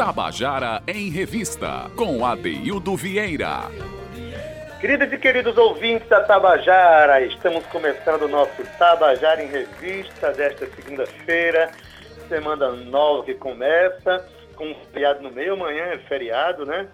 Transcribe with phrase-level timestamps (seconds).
[0.00, 3.68] Tabajara em Revista, com Adeildo Vieira.
[4.80, 11.70] Queridas e queridos ouvintes da Tabajara, estamos começando o nosso Tabajara em Revista desta segunda-feira,
[12.30, 14.26] semana nova que começa,
[14.56, 16.88] com um feriado no meio, amanhã é feriado, né?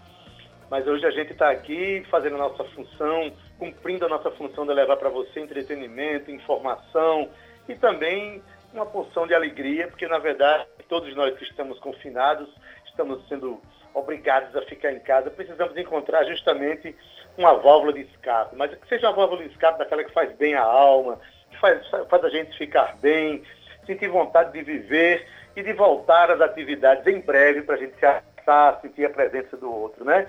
[0.68, 4.75] Mas hoje a gente está aqui fazendo a nossa função, cumprindo a nossa função de
[4.75, 7.29] levar para você entretenimento, informação
[7.68, 8.43] e também
[8.75, 12.49] uma porção de alegria, porque na verdade todos nós que estamos confinados
[12.96, 13.61] estamos sendo
[13.93, 16.96] obrigados a ficar em casa, precisamos encontrar justamente
[17.36, 20.55] uma válvula de escape, mas que seja uma válvula de escape daquela que faz bem
[20.55, 21.19] a alma,
[21.50, 23.43] que faz, faz a gente ficar bem,
[23.86, 28.07] sentir vontade de viver e de voltar às atividades em breve para a gente se
[28.07, 30.27] abraçar, sentir a presença do outro, né?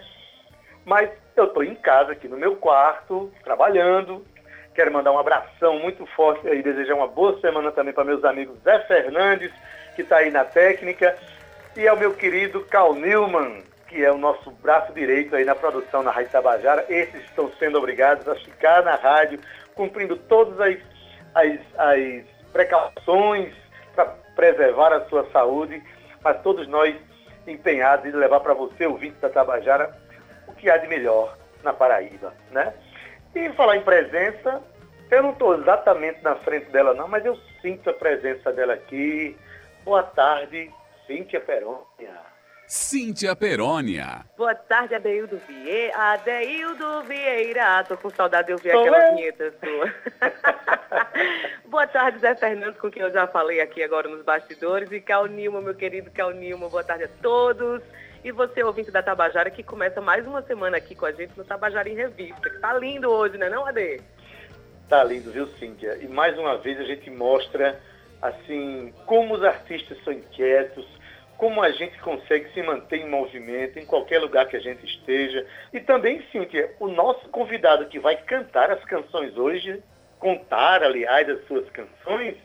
[0.85, 4.25] Mas eu estou em casa, aqui no meu quarto, trabalhando.
[4.73, 8.57] Quero mandar um abração muito forte e desejar uma boa semana também para meus amigos
[8.63, 9.51] Zé Fernandes,
[9.95, 11.17] que está aí na técnica,
[11.77, 16.01] e ao meu querido Cal Newman, que é o nosso braço direito aí na produção
[16.01, 16.83] na Rádio Tabajara.
[16.89, 19.39] Esses estão sendo obrigados a ficar na rádio,
[19.75, 20.77] cumprindo todas as,
[21.35, 23.53] as, as precauções
[23.93, 25.79] para preservar a sua saúde,
[26.23, 26.95] mas todos nós
[27.45, 29.95] empenhados em levar para você, ouvinte da Tabajara,
[30.47, 32.73] o que há de melhor na Paraíba, né?
[33.35, 34.63] E falar em presença,
[35.11, 39.37] eu não estou exatamente na frente dela não, mas eu sinto a presença dela aqui.
[39.85, 40.71] Boa tarde,
[41.07, 42.21] Cíntia Perônia.
[42.67, 44.25] Cíntia Perônia.
[44.37, 45.95] Boa tarde, Adeildo Vieira.
[45.95, 47.81] Adeildo Vieira.
[47.85, 49.93] Tô com saudade de ouvir aquela vinheta sua.
[51.65, 54.91] boa tarde, Zé Fernando, com quem eu já falei aqui agora nos bastidores.
[54.91, 56.67] E Cal Nilma, meu querido Cal Nilma.
[56.67, 57.81] Boa tarde a todos.
[58.21, 61.45] E você, ouvinte da Tabajara, que começa mais uma semana aqui com a gente no
[61.45, 62.49] Tabajara em Revista.
[62.49, 64.01] Que tá lindo hoje, né não, Ade?
[64.89, 65.97] Tá lindo, viu, Cíntia?
[66.01, 67.79] E mais uma vez a gente mostra,
[68.21, 70.85] assim, como os artistas são inquietos,
[71.37, 75.45] como a gente consegue se manter em movimento em qualquer lugar que a gente esteja.
[75.71, 79.81] E também, Cíntia, o nosso convidado que vai cantar as canções hoje,
[80.19, 82.35] contar, aliás, as suas canções,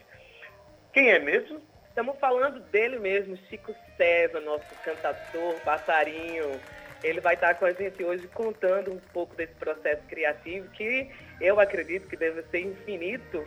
[0.93, 1.61] quem é mesmo?
[1.89, 6.61] Estamos falando dele mesmo, Chico César, nosso cantador, passarinho.
[7.03, 11.59] Ele vai estar com a gente hoje contando um pouco desse processo criativo que eu
[11.59, 13.47] acredito que deve ser infinito.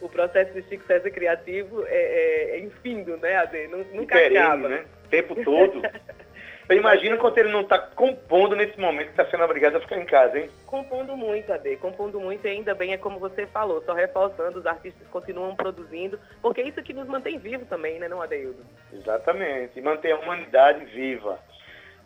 [0.00, 3.68] O processo de Chico César criativo é, é, é infindo, né, Ade?
[3.68, 4.68] Nunca Perene, acaba.
[4.68, 4.84] né?
[5.04, 5.82] O tempo todo.
[6.66, 10.06] Eu imagino quando ele não está compondo nesse momento, está sendo obrigado a ficar em
[10.06, 10.48] casa, hein?
[10.64, 14.66] Compondo muito, Ade, compondo muito e ainda bem é como você falou, só reforçando, os
[14.66, 18.64] artistas continuam produzindo, porque é isso que nos mantém vivos também, né, não, Adeildo?
[18.90, 21.38] Exatamente, e mantém a humanidade viva.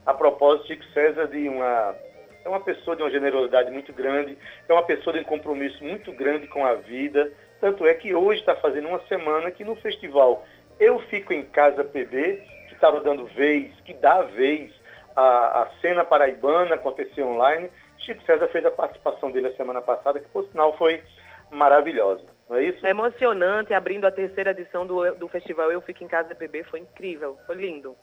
[0.09, 1.95] A propósito, Chico César de uma
[2.43, 6.11] é uma pessoa de uma generosidade muito grande, é uma pessoa de um compromisso muito
[6.13, 7.31] grande com a vida.
[7.61, 10.47] Tanto é que hoje está fazendo uma semana que no festival
[10.81, 14.73] Eu Fico em Casa PB, que estava dando vez, que dá vez
[15.15, 17.69] a, a cena paraibana acontecer online,
[17.99, 21.03] Chico César fez a participação dele a semana passada, que por sinal foi
[21.51, 22.25] maravilhosa.
[22.49, 22.87] Não é isso?
[22.87, 26.81] É emocionante, abrindo a terceira edição do, do festival Eu Fico em Casa PB, foi
[26.81, 27.95] incrível, foi lindo.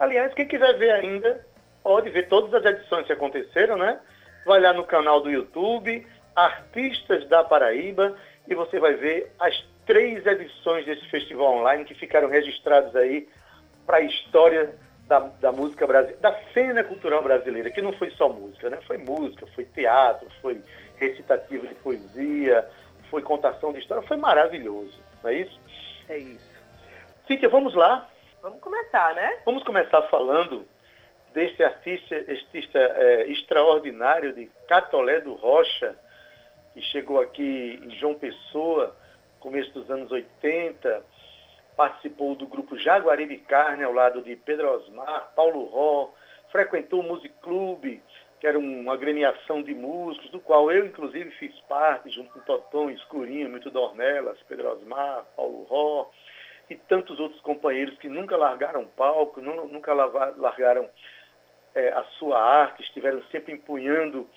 [0.00, 1.46] Aliás, quem quiser ver ainda,
[1.82, 4.00] pode ver todas as edições que aconteceram, né?
[4.46, 8.16] Vai lá no canal do YouTube, Artistas da Paraíba,
[8.48, 13.28] e você vai ver as três edições desse festival online que ficaram registradas aí
[13.84, 14.74] para a história
[15.06, 18.78] da, da música brasileira, da cena cultural brasileira, que não foi só música, né?
[18.86, 20.62] Foi música, foi teatro, foi
[20.96, 22.66] recitativo de poesia,
[23.10, 25.60] foi contação de história, foi maravilhoso, não é isso?
[26.08, 26.50] É isso.
[27.26, 28.08] Cíntia, vamos lá?
[28.42, 29.38] Vamos começar, né?
[29.44, 30.66] Vamos começar falando
[31.34, 35.94] desse artista, artista é, extraordinário de Catolé do Rocha,
[36.72, 38.96] que chegou aqui em João Pessoa,
[39.40, 41.04] começo dos anos 80,
[41.76, 46.10] participou do grupo Jaguaribe Carne, ao lado de Pedro Osmar, Paulo Ró,
[46.50, 48.00] frequentou o Music Club,
[48.40, 52.90] que era uma agremiação de músicos, do qual eu, inclusive, fiz parte, junto com Totão,
[52.90, 56.10] Escurinho, Muito Dornelas, Pedro Osmar, Paulo Ró,
[56.70, 60.88] e tantos outros companheiros que nunca largaram palco, nunca largaram
[61.74, 64.28] é, a sua arte, estiveram sempre empunhando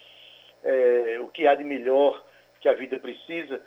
[0.63, 2.23] é, o que há de melhor
[2.59, 3.61] que a vida precisa.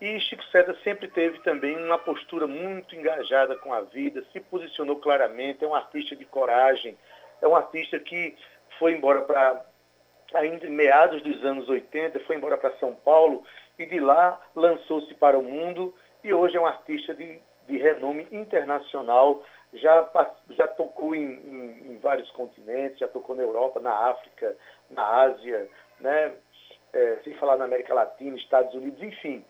[0.00, 4.96] E Chico César sempre teve também uma postura muito engajada com a vida, se posicionou
[4.96, 6.98] claramente, é um artista de coragem,
[7.40, 8.36] é um artista que
[8.78, 9.64] foi embora para,
[10.34, 13.44] ainda em meados dos anos 80, foi embora para São Paulo
[13.78, 18.26] e de lá lançou-se para o mundo e hoje é um artista de, de renome
[18.32, 19.42] internacional,
[19.74, 20.08] já,
[20.50, 24.56] já tocou em, em, em, vários continentes, já tocou na Europa, na África,
[24.90, 25.68] na Ásia,
[26.00, 26.32] né?
[26.90, 29.44] É, sem falar na América Latina, Estados Unidos, enfim.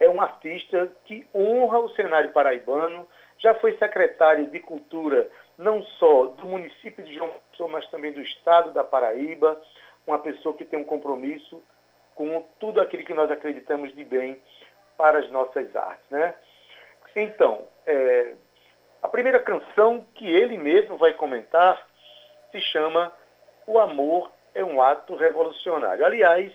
[0.00, 3.06] É um artista que honra o cenário paraibano,
[3.36, 8.22] já foi secretário de Cultura não só do município de João Pessoa, mas também do
[8.22, 9.60] estado da Paraíba,
[10.06, 11.62] uma pessoa que tem um compromisso
[12.14, 14.40] com tudo aquilo que nós acreditamos de bem
[14.96, 16.08] para as nossas artes.
[16.10, 16.34] Né?
[17.14, 18.34] Então, é,
[19.02, 21.86] a primeira canção que ele mesmo vai comentar
[22.50, 23.12] se chama
[23.66, 26.04] O Amor é um Ato Revolucionário.
[26.04, 26.52] Aliás,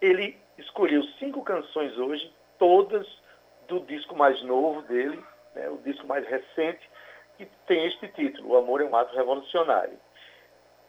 [0.00, 3.06] ele escolheu cinco canções hoje, todas
[3.68, 5.22] do disco mais novo dele,
[5.54, 6.88] né, o disco mais recente,
[7.36, 9.98] que tem este título, O Amor é um Ato Revolucionário.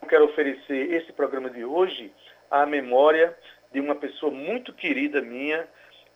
[0.01, 2.13] Eu quero oferecer esse programa de hoje
[2.49, 3.37] à memória
[3.71, 5.67] de uma pessoa muito querida minha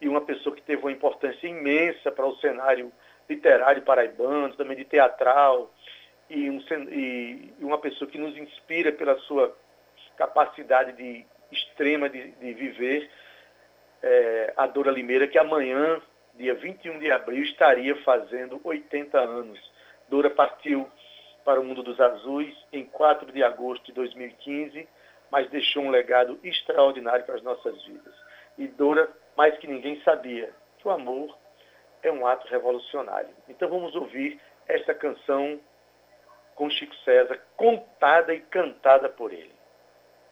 [0.02, 2.92] e uma pessoa que teve uma importância imensa para o cenário
[3.30, 5.72] literário paraibano, também de teatral,
[6.30, 6.60] e, um,
[6.90, 9.56] e uma pessoa que nos inspira pela sua
[10.18, 13.10] capacidade de extrema de, de viver,
[14.02, 16.02] é, a Dora Limeira, que amanhã,
[16.36, 19.60] dia 21 de abril, estaria fazendo 80 anos.
[20.10, 20.90] Dora partiu
[21.46, 24.88] para o mundo dos azuis em 4 de agosto de 2015,
[25.30, 28.14] mas deixou um legado extraordinário para as nossas vidas.
[28.58, 29.10] E Dora,
[29.42, 31.36] mais que ninguém, sabia que o amor
[32.04, 33.32] é um ato revolucionário.
[33.50, 35.60] Então vamos ouvir esta canção
[36.54, 39.52] com Chico César, contada e cantada por ele.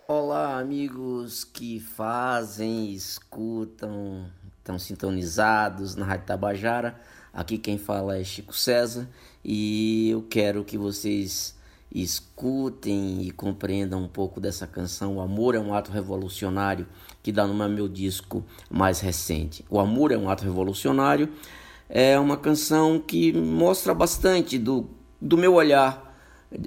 [0.07, 6.94] Olá, amigos que fazem, escutam, estão sintonizados na Rádio Tabajara.
[7.33, 9.09] Aqui quem fala é Chico César
[9.44, 11.59] e eu quero que vocês
[11.91, 15.17] escutem e compreendam um pouco dessa canção.
[15.17, 16.88] O Amor é um ato revolucionário
[17.29, 19.63] que dá no meu disco mais recente.
[19.69, 21.29] O Amor é um ato revolucionário
[21.89, 24.87] é uma canção que mostra bastante do,
[25.19, 26.15] do meu olhar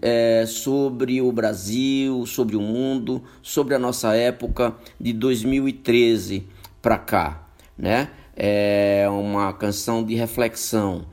[0.00, 6.46] é, sobre o Brasil, sobre o mundo, sobre a nossa época de 2013
[6.82, 7.46] para cá,
[7.78, 8.10] né?
[8.34, 11.04] É uma canção de reflexão,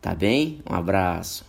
[0.00, 0.62] tá bem?
[0.68, 1.44] Um abraço.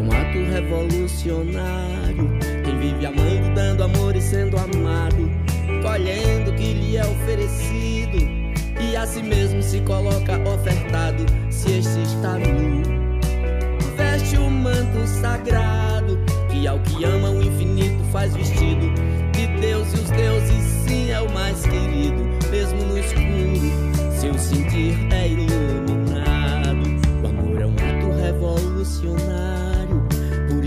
[0.00, 2.30] Um ato revolucionário.
[2.64, 5.30] Quem vive amando, dando amor e sendo amado,
[5.82, 8.16] colhendo o que lhe é oferecido,
[8.80, 12.82] e a si mesmo se coloca ofertado, se este está nu.
[13.94, 16.18] Veste o manto sagrado,
[16.50, 18.90] que ao que ama o infinito faz vestido.
[19.32, 23.70] De Deus e os deuses, sim, é o mais querido, mesmo no escuro,
[24.18, 26.88] seu sentir é iluminado.
[27.22, 29.69] O amor é um ato revolucionário.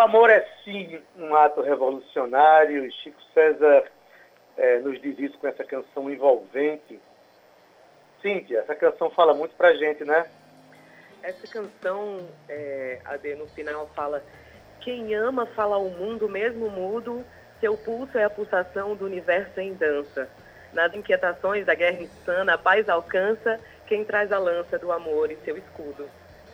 [0.00, 2.86] o amor é sim um ato revolucionário.
[2.86, 3.84] e Chico César
[4.56, 6.98] eh, nos diz isso com essa canção envolvente.
[8.22, 10.26] Cíntia, essa canção fala muito pra gente, né?
[11.22, 14.24] Essa canção, é, Ade, no final fala:
[14.80, 17.22] Quem ama fala ao mundo mesmo mudo,
[17.60, 20.30] seu pulso é a pulsação do universo em dança.
[20.72, 25.36] Nas inquietações da guerra insana, a paz alcança quem traz a lança do amor e
[25.44, 26.08] seu escudo.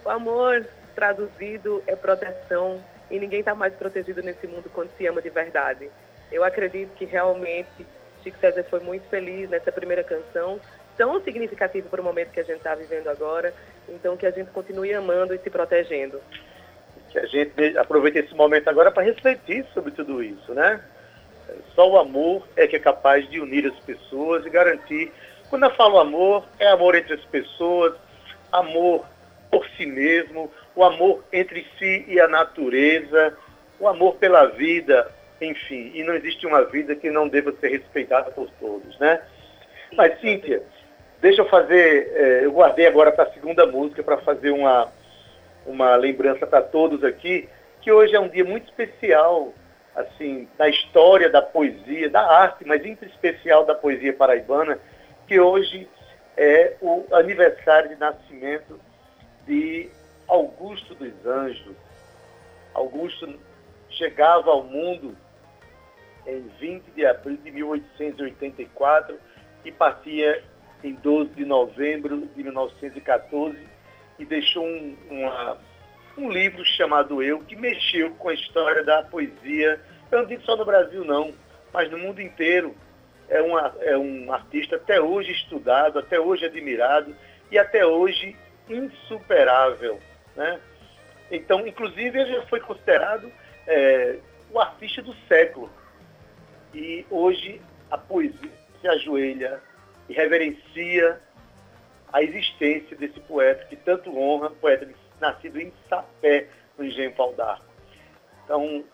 [0.04, 5.22] O amor, traduzido, é proteção e ninguém está mais protegido nesse mundo quando se ama
[5.22, 5.90] de verdade.
[6.30, 7.86] Eu acredito que realmente
[8.22, 10.60] Chico César foi muito feliz nessa primeira canção
[10.96, 13.54] tão significativo para o momento que a gente está vivendo agora.
[13.88, 16.20] Então, que a gente continue amando e se protegendo.
[17.10, 20.80] Que a gente aproveite esse momento agora para refletir sobre tudo isso, né?
[21.74, 25.12] Só o amor é que é capaz de unir as pessoas e garantir.
[25.48, 27.94] Quando eu falo amor, é amor entre as pessoas,
[28.50, 29.06] amor
[29.50, 33.36] por si mesmo, o amor entre si e a natureza,
[33.80, 35.90] o amor pela vida, enfim.
[35.94, 39.20] E não existe uma vida que não deva ser respeitada por todos, né?
[39.94, 40.62] Mas, Cíntia,
[41.20, 42.12] deixa eu fazer.
[42.14, 44.92] Eh, eu guardei agora para a segunda música para fazer uma,
[45.64, 47.48] uma lembrança para todos aqui,
[47.80, 49.52] que hoje é um dia muito especial
[49.94, 54.78] assim, da história da poesia, da arte, mas em especial da poesia paraibana,
[55.26, 55.88] que hoje
[56.36, 58.78] é o aniversário de nascimento
[59.46, 59.88] de
[60.28, 61.76] Augusto dos Anjos.
[62.74, 63.38] Augusto
[63.90, 65.16] chegava ao mundo
[66.26, 69.18] em 20 de abril de 1884
[69.64, 70.42] e partia
[70.82, 73.58] em 12 de novembro de 1914
[74.18, 75.58] e deixou um, uma,
[76.18, 79.80] um livro chamado Eu, que mexeu com a história da poesia,
[80.10, 81.32] eu não digo só no Brasil não,
[81.72, 82.74] mas no mundo inteiro.
[83.28, 87.12] É, uma, é um artista até hoje estudado, até hoje admirado
[87.50, 88.36] e até hoje
[88.68, 89.98] insuperável.
[90.36, 90.60] Né?
[91.30, 93.30] Então, inclusive, ele foi considerado
[93.66, 94.18] é,
[94.50, 95.70] o artista do século.
[96.74, 98.50] E hoje a poesia
[98.80, 99.60] se ajoelha
[100.08, 101.20] e reverencia
[102.12, 104.88] a existência desse poeta que tanto honra, poeta
[105.20, 107.64] nascido em Sapé, no Engenho Pau d'Arco.
[108.44, 108.84] Então,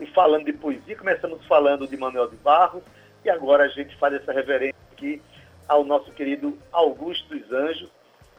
[0.00, 2.82] e falando de poesia, começamos falando de Manuel de Barros,
[3.24, 5.22] e agora a gente faz essa reverência aqui
[5.68, 7.90] ao nosso querido Augusto dos Anjos,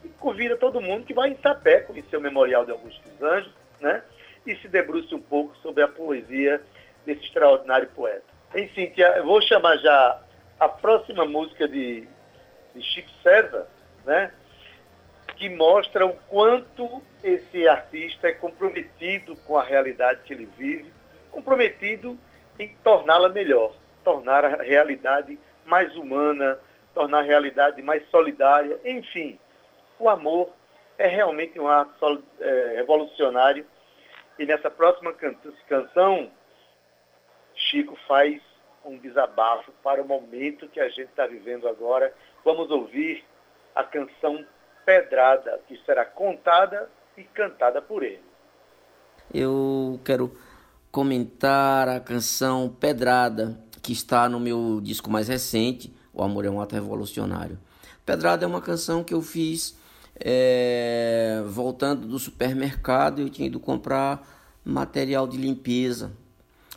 [0.07, 3.53] e convida todo mundo que vai em Sapé conhecer o Memorial de Augusto dos Anjos,
[3.79, 4.01] né?
[4.45, 6.61] E se debruce um pouco sobre a poesia
[7.05, 8.23] desse extraordinário poeta.
[8.73, 10.21] Cíntia, eu vou chamar já
[10.59, 12.07] a próxima música de,
[12.73, 13.67] de Chico César,
[14.05, 14.31] né?
[15.35, 20.91] que mostra o quanto esse artista é comprometido com a realidade que ele vive,
[21.29, 22.17] comprometido
[22.57, 26.57] em torná-la melhor, tornar a realidade mais humana,
[26.93, 29.37] tornar a realidade mais solidária, enfim.
[29.99, 30.49] O amor
[30.97, 33.65] é realmente um ato é, revolucionário
[34.39, 35.13] e nessa próxima
[35.67, 36.29] canção,
[37.55, 38.41] Chico faz
[38.85, 42.13] um desabafo para o momento que a gente está vivendo agora.
[42.45, 43.23] Vamos ouvir
[43.75, 44.45] a canção
[44.85, 48.23] Pedrada, que será contada e cantada por ele.
[49.33, 50.37] Eu quero
[50.91, 56.61] comentar a canção Pedrada, que está no meu disco mais recente, O Amor é um
[56.61, 57.59] Ato Revolucionário.
[58.05, 59.77] Pedrada é uma canção que eu fiz
[60.19, 64.27] é, voltando do supermercado, eu tinha ido comprar
[64.63, 66.11] material de limpeza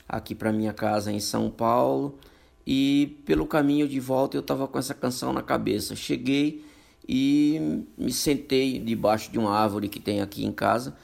[0.08, 2.18] aqui para minha casa em São Paulo
[2.66, 5.96] e pelo caminho de volta eu estava com essa canção na cabeça.
[5.96, 6.64] Cheguei
[7.08, 10.94] e me sentei debaixo de uma árvore que tem aqui em casa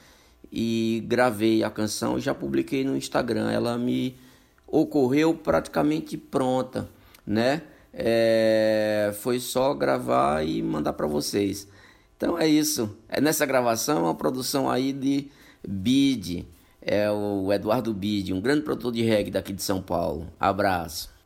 [0.51, 3.51] e gravei a canção e já publiquei no Instagram.
[3.51, 4.15] Ela me
[4.65, 6.89] ocorreu praticamente pronta,
[7.25, 7.63] né?
[7.93, 11.67] É, foi só gravar e mandar para vocês.
[12.17, 12.97] Então é isso.
[13.07, 15.29] É nessa gravação uma produção aí de
[15.65, 16.47] Bid,
[16.81, 20.27] é o Eduardo Bid, um grande produtor de reggae daqui de São Paulo.
[20.39, 21.16] Abraço.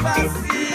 [0.00, 0.69] despacito.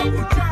[0.00, 0.49] Take a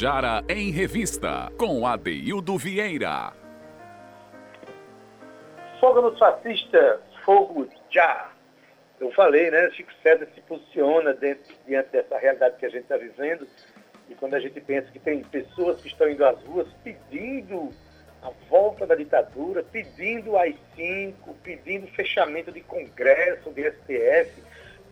[0.00, 3.34] Tabajara em Revista, com Adeildo Vieira.
[5.78, 8.30] Fogo nos fascistas, fogo já.
[8.98, 9.70] Eu falei, né?
[9.72, 13.46] Chico César se posiciona dentro, diante dessa realidade que a gente está vivendo.
[14.08, 17.68] E quando a gente pensa que tem pessoas que estão indo às ruas pedindo
[18.22, 24.42] a volta da ditadura, pedindo AI-5, pedindo fechamento de Congresso, de STF,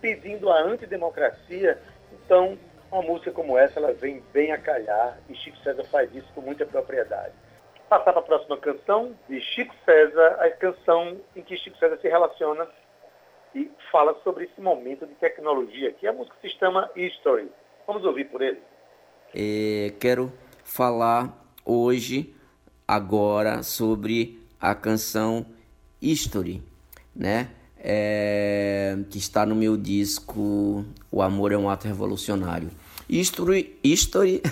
[0.03, 1.79] pedindo a antidemocracia,
[2.13, 2.59] então
[2.91, 6.41] uma música como essa, ela vem bem a calhar e Chico César faz isso com
[6.41, 7.33] muita propriedade.
[7.89, 12.09] Passar para a próxima canção de Chico César, a canção em que Chico César se
[12.09, 12.67] relaciona
[13.55, 17.51] e fala sobre esse momento de tecnologia, que a música se chama History.
[17.87, 18.61] Vamos ouvir por ele.
[19.35, 20.33] É, quero
[20.65, 21.33] falar
[21.65, 22.35] hoje,
[22.87, 25.47] agora, sobre a canção
[26.01, 26.63] History,
[27.15, 27.51] né?
[27.79, 32.71] É, que está no meu disco O Amor é um Ato Revolucionário.
[33.09, 34.43] History, History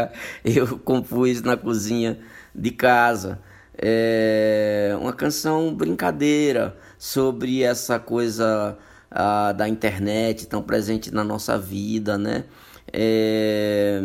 [0.44, 2.18] eu compus na cozinha
[2.54, 3.40] de casa.
[3.76, 8.78] É uma canção brincadeira sobre essa coisa
[9.10, 12.44] a, da internet tão presente na nossa vida, né?
[12.90, 14.00] É,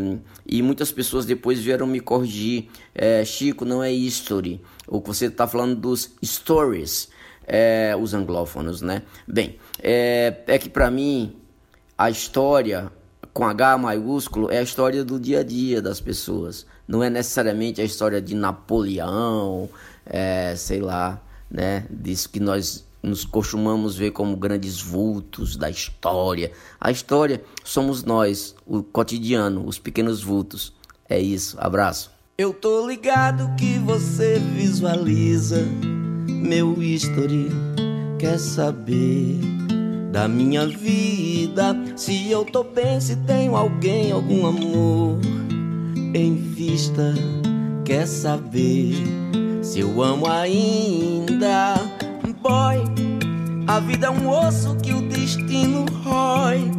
[0.46, 2.68] e muitas pessoas depois vieram me corrigir.
[2.94, 4.62] É, Chico, não é history.
[4.88, 7.10] O que você está falando dos stories
[7.48, 9.04] é, os anglófonos, né?
[9.28, 11.36] Bem, é, é que para mim
[11.98, 12.92] a história
[13.34, 16.66] com H maiúsculo é a história do dia a dia das pessoas.
[16.88, 19.70] Não é necessariamente a história de Napoleão,
[20.06, 21.86] é, sei lá, né?
[21.90, 26.52] Disso que nós nos costumamos ver como grandes vultos da história.
[26.80, 30.74] A história somos nós, o cotidiano, os pequenos vultos.
[31.10, 31.58] É isso.
[31.60, 32.12] Abraço.
[32.38, 35.68] Eu tô ligado que você visualiza
[36.42, 37.50] meu history.
[38.18, 39.40] Quer saber
[40.12, 41.76] da minha vida?
[41.96, 45.20] Se eu tô bem, se tenho alguém, algum amor
[46.14, 47.14] em vista.
[47.86, 48.96] Quer saber
[49.62, 51.76] se eu amo ainda?
[52.42, 52.84] Boy,
[53.68, 56.72] a vida é um osso que o destino rói.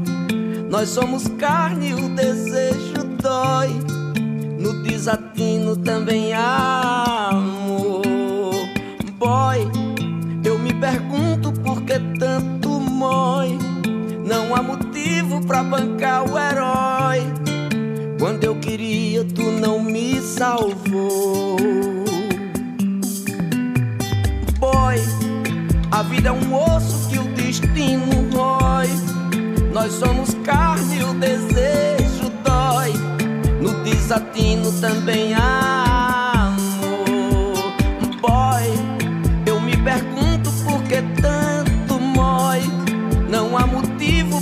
[0.68, 3.68] Nós somos carne e o desejo dói.
[4.59, 7.52] No desatino também há.
[9.23, 9.71] Boy,
[10.45, 13.57] eu me pergunto por que tanto mói.
[14.27, 17.23] Não há motivo pra bancar o herói.
[18.19, 21.57] Quando eu queria, tu não me salvou.
[24.59, 24.97] Boy,
[25.93, 28.89] a vida é um osso que o destino rói.
[29.73, 32.93] Nós somos carne e o desejo dói.
[33.61, 35.91] No desatino também há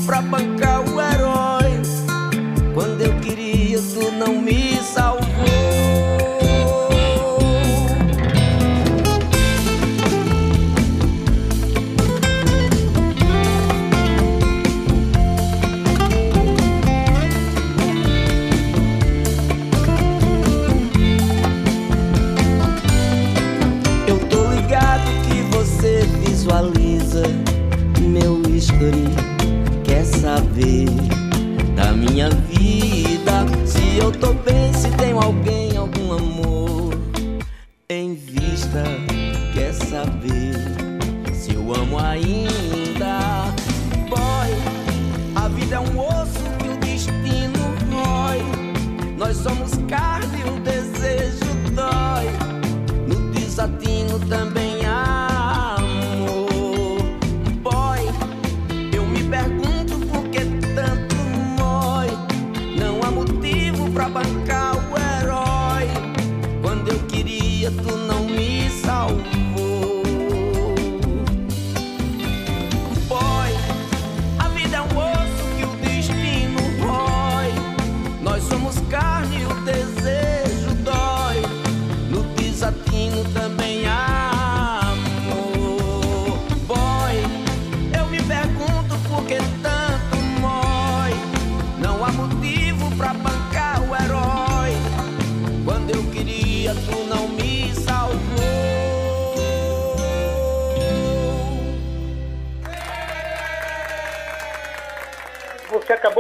[0.06, 0.99] pra bancar o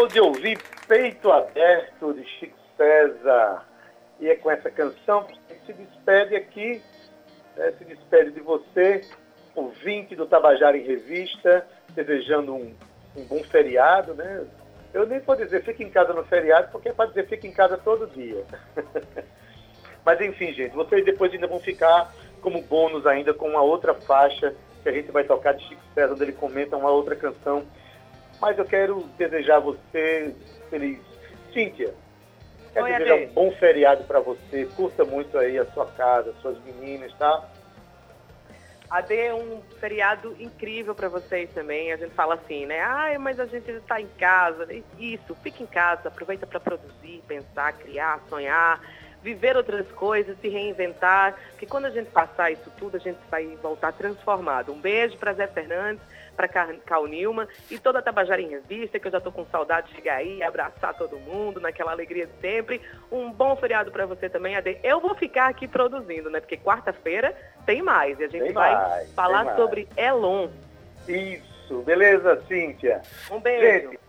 [0.00, 0.58] acabou de ouvir
[0.88, 3.66] Peito Aberto de Chico César.
[4.18, 6.82] E é com essa canção que se despede aqui,
[7.56, 9.02] né, se despede de você,
[9.54, 12.74] ouvinte do Tabajara em Revista, desejando um,
[13.16, 14.46] um bom feriado, né?
[14.92, 17.52] Eu nem vou dizer fique em casa no feriado, porque é para dizer fique em
[17.52, 18.44] casa todo dia.
[20.04, 24.54] Mas enfim, gente, vocês depois ainda vão ficar como bônus ainda com uma outra faixa
[24.82, 27.66] que a gente vai tocar de Chico César, onde ele comenta uma outra canção.
[28.40, 30.34] Mas eu quero desejar a você
[30.70, 30.98] feliz.
[31.52, 31.92] Cíntia,
[32.72, 33.24] quero Oi, desejar Ade.
[33.24, 34.66] um bom feriado para você.
[34.76, 37.48] Curta muito aí a sua casa, suas meninas, tá?
[38.90, 41.92] AD é um feriado incrível para vocês também.
[41.92, 42.80] A gente fala assim, né?
[42.80, 44.66] Ai, mas a gente está em casa.
[44.98, 48.80] Isso, fica em casa, aproveita para produzir, pensar, criar, sonhar,
[49.22, 51.36] viver outras coisas, se reinventar.
[51.50, 54.72] Porque quando a gente passar isso tudo, a gente vai voltar transformado.
[54.72, 56.02] Um beijo para Zé Fernandes,
[56.40, 59.88] para Cal Nilma e toda a Tabajara em Revista, que eu já estou com saudade
[59.88, 62.80] de chegar aí, abraçar todo mundo, naquela alegria de sempre.
[63.12, 64.78] Um bom feriado para você também, AD.
[64.82, 66.40] Eu vou ficar aqui produzindo, né?
[66.40, 68.18] Porque quarta-feira tem mais.
[68.18, 70.48] E a gente Tem vai mais, falar sobre Elon.
[71.06, 73.02] Isso, beleza, Cíntia?
[73.30, 73.90] Um beijo.
[73.90, 74.00] Gente,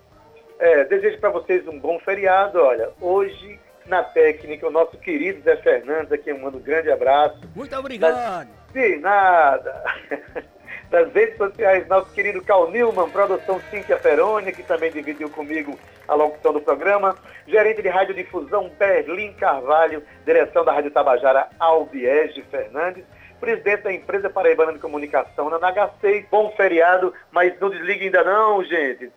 [0.59, 2.59] é, desejo para vocês um bom feriado.
[2.59, 7.41] Olha, hoje na técnica, o nosso querido Zé Fernandes, aqui eu mando um grande abraço.
[7.53, 8.47] Muito obrigado.
[8.71, 9.83] De nada.
[10.91, 16.13] Das redes sociais, nosso querido Cal Newman, produção Cíntia Peroni, que também dividiu comigo a
[16.13, 17.15] locução do programa.
[17.47, 23.05] Gerente de radiodifusão Berlim Carvalho, direção da Rádio Tabajara Albiege Fernandes.
[23.39, 26.25] Presidente da empresa Paraibana de Comunicação, na NH6.
[26.29, 29.09] Bom feriado, mas não desligue ainda não, gente.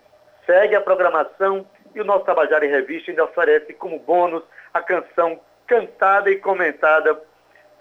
[0.46, 5.40] Segue a programação e o nosso Tabajara em Revista ainda oferece como bônus a canção
[5.66, 7.20] cantada e comentada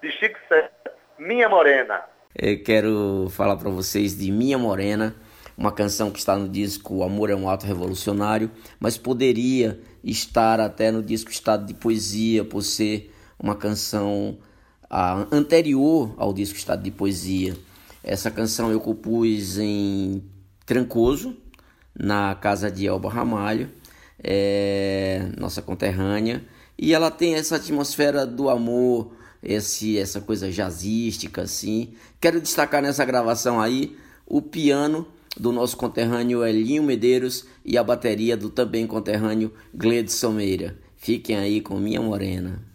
[0.01, 0.71] de Chico César,
[1.19, 2.11] Minha Morena.
[2.35, 5.15] Eu quero falar para vocês de Minha Morena,
[5.55, 10.59] uma canção que está no disco O Amor é um Ato Revolucionário, mas poderia estar
[10.59, 14.39] até no disco Estado de Poesia, por ser uma canção
[15.31, 17.55] anterior ao disco Estado de Poesia.
[18.03, 20.23] Essa canção eu compus em
[20.65, 21.37] Trancoso,
[21.93, 23.69] na casa de Elba Ramalho,
[24.23, 26.43] é, nossa conterrânea,
[26.79, 31.93] e ela tem essa atmosfera do amor, esse, essa coisa jazzística assim.
[32.19, 35.05] Quero destacar nessa gravação aí o piano
[35.37, 40.77] do nosso conterrâneo Elinho Medeiros e a bateria do também conterrâneo Gledson Meira.
[40.95, 42.72] Fiquem aí com Minha Morena.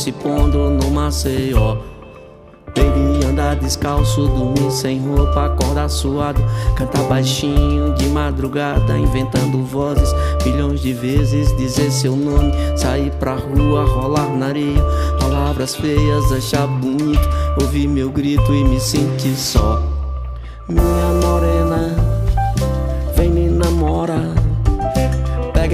[0.00, 1.76] Se pondo no Maceió.
[2.68, 6.40] Baby anda descalço, dormir sem roupa, acorda suado,
[6.76, 13.84] canta baixinho de madrugada, inventando vozes, milhões de vezes dizer seu nome, sair pra rua,
[13.84, 14.82] rolar na areia,
[15.18, 17.28] palavras feias, achar bonito,
[17.60, 19.82] ouvir meu grito e me sentir só.
[20.68, 21.99] Minha morena,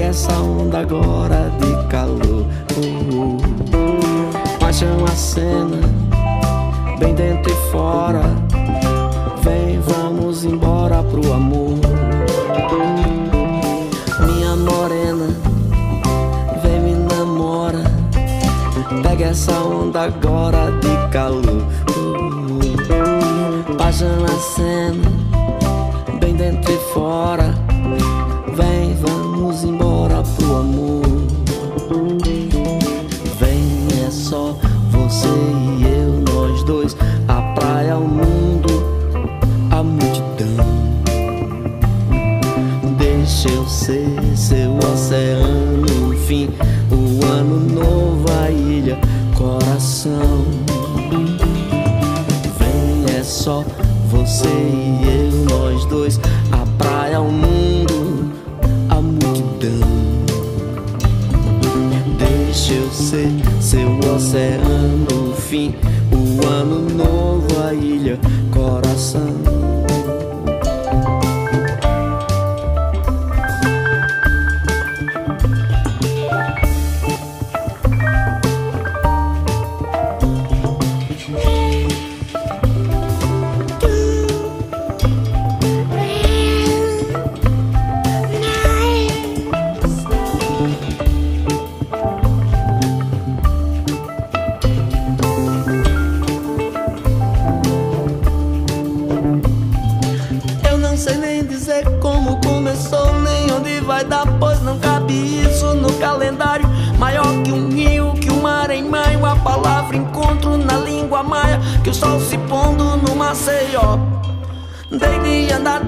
[0.07, 2.45] essa onda agora de calor.
[2.77, 5.77] Uh, uh paixão a cena,
[6.97, 8.21] bem dentro e fora.
[9.43, 11.79] Vem, vamos embora pro amor.
[14.25, 15.27] Minha morena,
[16.61, 17.83] vem me namora.
[19.03, 21.65] Pega essa onda agora de calor.
[23.77, 25.11] Paixão a cena,
[26.19, 27.56] bem dentro e fora.
[43.39, 46.49] Deixa eu ser seu oceano, fim,
[46.89, 48.97] o ano novo, a ilha,
[49.35, 50.43] coração.
[52.57, 53.63] Vem, é só
[54.09, 56.19] você e eu, nós dois,
[56.51, 58.31] a praia, o mundo,
[58.89, 59.87] a multidão.
[62.17, 63.29] Deixa eu ser
[63.61, 65.75] seu oceano, fim,
[66.11, 68.19] o ano novo, a ilha,
[68.51, 69.46] coração.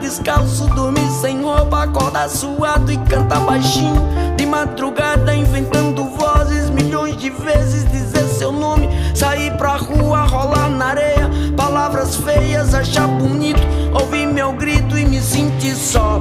[0.09, 4.01] Descalço, dormir sem roupa, acorda suado e canta baixinho.
[4.36, 8.89] De madrugada inventando vozes, milhões de vezes dizer seu nome.
[9.13, 13.61] Sair pra rua, rolar na areia, palavras feias, achar bonito.
[13.93, 16.20] Ouvir meu grito e me sentir só.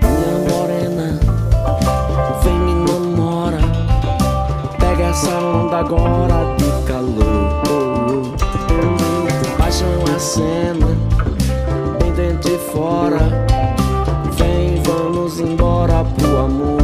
[0.00, 1.20] Minha morena,
[2.42, 3.58] vem me namora.
[4.78, 8.34] Pega essa onda agora de calor.
[9.58, 11.03] Paixão a cena
[12.74, 13.46] fora.
[14.36, 16.83] Vem, vamos embora pro amor.